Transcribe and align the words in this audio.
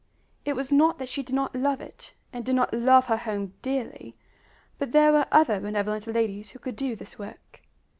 It 0.45 0.55
was 0.55 0.71
not 0.71 0.97
that 0.97 1.09
she 1.09 1.21
did 1.21 1.35
not 1.35 1.53
love 1.55 1.79
it, 1.79 2.15
and 2.33 2.43
did 2.43 2.55
not 2.55 2.73
love 2.73 3.05
her 3.05 3.17
home 3.17 3.53
dearly, 3.61 4.15
but 4.79 4.93
there 4.93 5.11
were 5.11 5.27
other 5.31 5.59
benevolent 5.59 6.07
ladies 6.07 6.49
who 6.49 6.57
could 6.57 6.75
do 6.75 6.95
this 6.95 7.19
work. 7.19 7.61